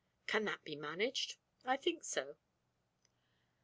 "Can 0.25 0.45
that 0.45 0.63
be 0.63 0.75
managed?" 0.75 1.35
"I 1.63 1.77
think 1.77 2.03
so." 2.03 2.35